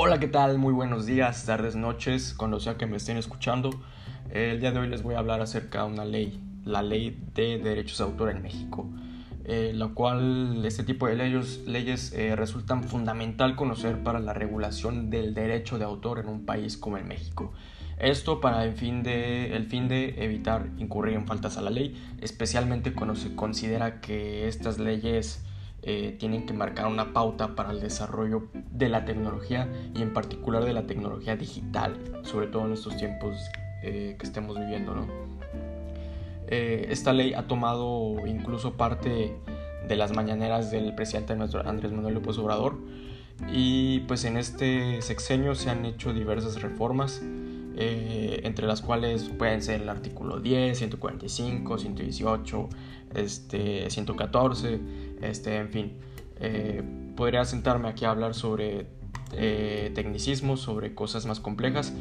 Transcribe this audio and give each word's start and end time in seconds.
Hola, 0.00 0.20
¿qué 0.20 0.28
tal? 0.28 0.58
Muy 0.58 0.72
buenos 0.72 1.06
días, 1.06 1.44
tardes, 1.44 1.74
noches, 1.74 2.32
cuando 2.32 2.60
sea 2.60 2.76
que 2.76 2.86
me 2.86 2.98
estén 2.98 3.16
escuchando. 3.16 3.70
El 4.30 4.60
día 4.60 4.70
de 4.70 4.78
hoy 4.78 4.88
les 4.88 5.02
voy 5.02 5.16
a 5.16 5.18
hablar 5.18 5.40
acerca 5.40 5.82
de 5.82 5.90
una 5.90 6.04
ley, 6.04 6.40
la 6.64 6.82
ley 6.82 7.20
de 7.34 7.58
derechos 7.58 7.98
de 7.98 8.04
autor 8.04 8.30
en 8.30 8.40
México, 8.40 8.88
eh, 9.44 9.72
la 9.74 9.88
cual 9.88 10.64
este 10.64 10.84
tipo 10.84 11.08
de 11.08 11.16
leyes, 11.16 11.64
leyes 11.66 12.12
eh, 12.12 12.36
resultan 12.36 12.84
fundamental 12.84 13.56
conocer 13.56 14.00
para 14.04 14.20
la 14.20 14.34
regulación 14.34 15.10
del 15.10 15.34
derecho 15.34 15.78
de 15.78 15.86
autor 15.86 16.20
en 16.20 16.28
un 16.28 16.46
país 16.46 16.76
como 16.76 16.96
el 16.96 17.04
México. 17.04 17.52
Esto 17.98 18.40
para 18.40 18.62
el 18.64 18.74
fin, 18.74 19.02
de, 19.02 19.56
el 19.56 19.66
fin 19.66 19.88
de 19.88 20.14
evitar 20.22 20.68
incurrir 20.78 21.16
en 21.16 21.26
faltas 21.26 21.56
a 21.56 21.60
la 21.60 21.70
ley, 21.70 22.00
especialmente 22.20 22.92
cuando 22.92 23.16
se 23.16 23.34
considera 23.34 24.00
que 24.00 24.46
estas 24.46 24.78
leyes 24.78 25.42
eh, 25.82 26.16
tienen 26.18 26.44
que 26.44 26.52
marcar 26.52 26.86
una 26.86 27.12
pauta 27.12 27.54
para 27.54 27.70
el 27.70 27.80
desarrollo 27.80 28.48
de 28.72 28.88
la 28.88 29.04
tecnología 29.04 29.68
y 29.94 30.02
en 30.02 30.12
particular 30.12 30.64
de 30.64 30.72
la 30.72 30.86
tecnología 30.86 31.36
digital, 31.36 31.96
sobre 32.22 32.48
todo 32.48 32.66
en 32.66 32.72
estos 32.72 32.96
tiempos 32.96 33.38
eh, 33.82 34.16
que 34.18 34.26
estemos 34.26 34.58
viviendo. 34.58 34.94
¿no? 34.94 35.06
Eh, 36.48 36.88
esta 36.90 37.12
ley 37.12 37.34
ha 37.34 37.46
tomado 37.46 38.26
incluso 38.26 38.76
parte 38.76 39.36
de 39.86 39.96
las 39.96 40.12
mañaneras 40.12 40.70
del 40.70 40.94
presidente 40.94 41.32
Andrés 41.32 41.92
Manuel 41.92 42.14
López 42.14 42.38
Obrador 42.38 42.76
y 43.52 44.00
pues 44.00 44.24
en 44.24 44.36
este 44.36 45.00
sexenio 45.00 45.54
se 45.54 45.70
han 45.70 45.84
hecho 45.84 46.12
diversas 46.12 46.60
reformas 46.60 47.22
eh, 47.80 48.40
entre 48.42 48.66
las 48.66 48.82
cuales 48.82 49.30
pueden 49.38 49.62
ser 49.62 49.82
el 49.82 49.88
artículo 49.88 50.40
10, 50.40 50.76
145, 50.78 51.78
118, 51.78 52.68
este, 53.14 53.88
114, 53.88 54.80
este, 55.22 55.56
en 55.58 55.68
fin. 55.68 55.92
Eh, 56.40 56.82
podría 57.14 57.44
sentarme 57.44 57.88
aquí 57.88 58.04
a 58.04 58.10
hablar 58.10 58.34
sobre 58.34 58.88
eh, 59.32 59.92
tecnicismos, 59.94 60.60
sobre 60.60 60.96
cosas 60.96 61.26
más 61.26 61.38
complejas, 61.38 61.92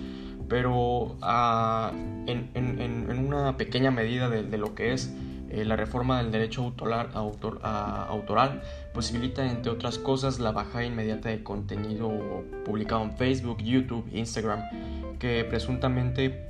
pero 0.50 1.16
ah, 1.22 1.92
en, 2.26 3.28
una 3.28 3.56
pequeña 3.58 3.92
medida 3.92 4.32
de, 4.32 4.58
lo 4.58 4.74
que 4.74 4.94
es 4.94 5.14
la 5.52 5.76
reforma 5.76 6.24
del 6.24 6.32
derecho 6.32 6.64
autoral, 6.64 7.12
autor, 7.14 7.60
autoral 7.62 8.64
posibilita, 8.96 9.46
entre 9.46 9.72
otras 9.72 10.00
cosas, 10.00 10.40
la 10.40 10.52
bajada 10.52 10.86
inmediata 10.86 11.30
de 11.30 11.44
contenido 11.44 12.10
publicado 12.66 13.04
en 13.04 13.16
Facebook, 13.16 13.62
YouTube, 13.62 14.10
Instagram 14.12 14.62
que 15.20 15.44
presuntamente 15.46 16.46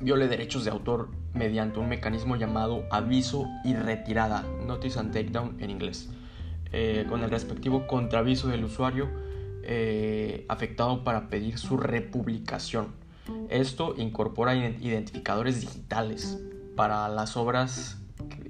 viole 0.00 0.28
derechos 0.28 0.64
de 0.64 0.70
autor 0.70 1.08
mediante 1.34 1.78
un 1.78 1.88
mecanismo 1.88 2.36
llamado 2.36 2.84
aviso 2.90 3.46
y 3.64 3.74
retirada, 3.74 4.44
notice 4.66 4.98
and 4.98 5.12
takedown 5.12 5.56
en 5.60 5.70
inglés, 5.70 6.08
eh, 6.72 7.06
con 7.08 7.22
el 7.22 7.30
respectivo 7.30 7.86
contraaviso 7.86 8.48
del 8.48 8.64
usuario 8.64 9.08
eh, 9.62 10.44
afectado 10.48 11.04
para 11.04 11.28
pedir 11.28 11.58
su 11.58 11.76
republicación. 11.76 12.88
Esto 13.48 13.94
incorpora 13.96 14.56
identificadores 14.56 15.60
digitales 15.60 16.40
para 16.74 17.08
las 17.08 17.36
obras 17.36 17.98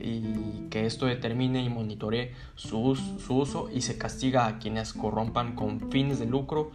y 0.00 0.68
que 0.70 0.86
esto 0.86 1.06
determine 1.06 1.62
y 1.62 1.68
monitoree 1.68 2.32
su, 2.54 2.96
su 2.96 3.36
uso 3.36 3.68
y 3.74 3.82
se 3.82 3.98
castiga 3.98 4.46
a 4.46 4.58
quienes 4.58 4.94
corrompan 4.94 5.54
con 5.54 5.91
fines 5.91 6.18
de 6.18 6.26
lucro 6.26 6.70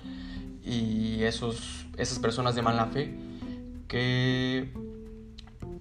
y 0.66 1.24
esos, 1.24 1.86
esas 1.98 2.20
personas 2.20 2.56
de 2.56 2.62
mala 2.62 2.88
fe 2.88 3.14
que, 3.88 4.72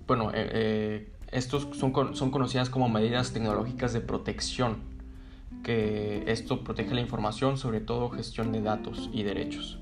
bueno, 0.07 0.31
eh, 0.31 0.51
eh, 0.53 1.09
estos 1.33 1.69
son, 1.77 2.15
son 2.15 2.31
conocidas 2.31 2.71
como 2.71 2.89
medidas 2.89 3.33
tecnológicas 3.33 3.93
de 3.93 4.01
protección, 4.01 4.79
que 5.63 6.25
esto 6.27 6.63
protege 6.63 6.95
la 6.95 7.01
información, 7.01 7.57
sobre 7.57 7.81
todo 7.81 8.11
gestión 8.11 8.53
de 8.53 8.61
datos 8.61 9.11
y 9.13 9.23
derechos. 9.23 9.79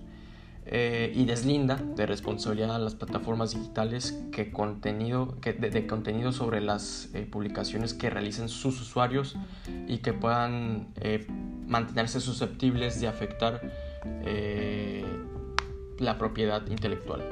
Eh, 0.64 1.12
y 1.16 1.24
deslinda 1.24 1.74
de 1.74 2.06
responsabilidad 2.06 2.76
a 2.76 2.78
las 2.78 2.94
plataformas 2.94 3.52
digitales 3.52 4.16
que 4.30 4.52
contenido, 4.52 5.36
que 5.40 5.52
de, 5.52 5.86
contenido 5.88 6.30
sobre 6.30 6.60
las 6.60 7.10
publicaciones 7.32 7.94
que 7.94 8.08
realicen 8.10 8.48
sus 8.48 8.80
usuarios 8.80 9.36
y 9.88 9.98
que 9.98 10.12
puedan 10.12 10.86
mantenerse 11.66 12.20
susceptibles 12.20 13.00
de 13.00 13.08
afectar 13.08 13.60
eh, 14.24 15.04
la 15.98 16.18
propiedad 16.18 16.66
intelectual. 16.66 17.22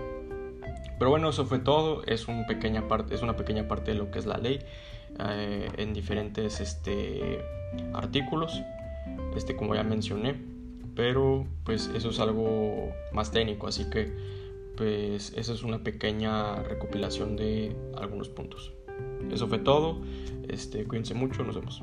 Pero 0.98 1.10
bueno, 1.10 1.30
eso 1.30 1.46
fue 1.46 1.58
todo. 1.58 2.02
Es, 2.04 2.28
un 2.28 2.46
pequeña 2.46 2.86
parte, 2.88 3.14
es 3.14 3.22
una 3.22 3.36
pequeña 3.36 3.66
parte 3.68 3.92
de 3.92 3.98
lo 3.98 4.10
que 4.10 4.18
es 4.18 4.26
la 4.26 4.36
ley 4.36 4.58
eh, 5.18 5.68
en 5.78 5.94
diferentes 5.94 6.60
este, 6.60 7.42
artículos, 7.94 8.60
este, 9.34 9.56
como 9.56 9.74
ya 9.74 9.82
mencioné. 9.82 10.36
Pero 10.94 11.46
pues 11.64 11.90
eso 11.94 12.10
es 12.10 12.20
algo 12.20 12.92
más 13.12 13.30
técnico, 13.30 13.66
así 13.66 13.88
que 13.88 14.12
pues 14.76 15.32
esa 15.36 15.52
es 15.52 15.62
una 15.62 15.82
pequeña 15.82 16.56
recopilación 16.56 17.36
de 17.36 17.74
algunos 17.96 18.28
puntos. 18.28 18.72
Eso 19.30 19.46
fue 19.48 19.58
todo. 19.58 20.00
Este, 20.48 20.84
cuídense 20.84 21.14
mucho, 21.14 21.44
nos 21.44 21.54
vemos. 21.54 21.82